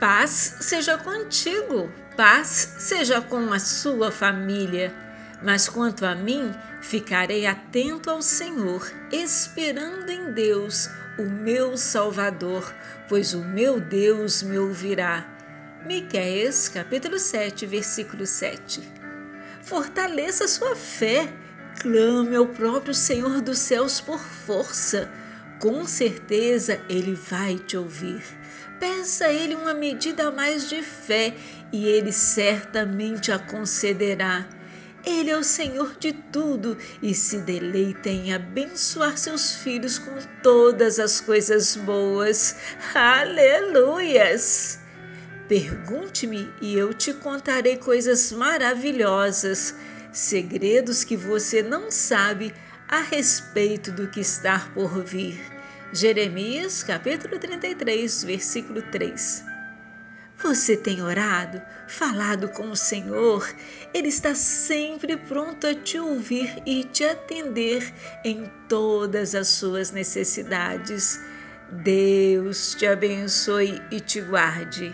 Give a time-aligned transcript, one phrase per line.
[0.00, 4.94] Paz seja contigo, paz seja com a sua família.
[5.42, 12.74] Mas quanto a mim, ficarei atento ao Senhor, esperando em Deus, o meu Salvador,
[13.10, 15.26] pois o meu Deus me ouvirá.
[15.84, 18.82] Miqueias, capítulo 7, versículo 7.
[19.60, 21.30] Fortaleça sua fé.
[21.78, 25.10] Clame ao próprio Senhor dos céus por força.
[25.60, 28.22] Com certeza ele vai te ouvir.
[28.80, 31.34] Peça a ele uma medida a mais de fé
[31.70, 34.48] e ele certamente a concederá.
[35.04, 40.98] Ele é o Senhor de tudo e se deleita em abençoar seus filhos com todas
[40.98, 42.56] as coisas boas.
[42.94, 44.80] Aleluias!
[45.46, 49.74] Pergunte-me e eu te contarei coisas maravilhosas,
[50.10, 52.54] segredos que você não sabe
[52.90, 55.40] a respeito do que está por vir.
[55.92, 59.44] Jeremias capítulo 33, versículo 3.
[60.42, 63.48] Você tem orado, falado com o Senhor?
[63.94, 71.20] Ele está sempre pronto a te ouvir e te atender em todas as suas necessidades.
[71.70, 74.92] Deus te abençoe e te guarde.